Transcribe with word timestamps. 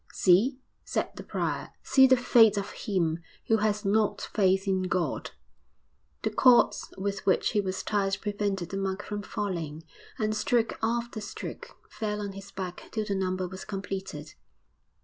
'See!' 0.13 0.59
said 0.83 1.11
the 1.15 1.21
prior. 1.21 1.69
'See 1.83 2.07
the 2.07 2.17
fate 2.17 2.57
of 2.57 2.71
him 2.71 3.19
who 3.45 3.57
has 3.57 3.85
not 3.85 4.29
faith 4.33 4.67
in 4.67 4.81
God!' 4.81 5.29
The 6.23 6.31
cords 6.31 6.91
with 6.97 7.23
which 7.27 7.51
he 7.51 7.61
was 7.61 7.83
tied 7.83 8.17
prevented 8.19 8.69
the 8.69 8.77
monk 8.77 9.03
from 9.03 9.21
falling, 9.21 9.83
and 10.17 10.35
stroke 10.35 10.79
after 10.81 11.21
stroke 11.21 11.77
fell 11.87 12.19
on 12.19 12.31
his 12.31 12.49
back 12.51 12.87
till 12.91 13.05
the 13.05 13.13
number 13.13 13.47
was 13.47 13.63
completed. 13.63 14.33